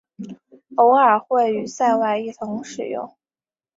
[0.77, 3.15] 偶尔会与塞外一同使用。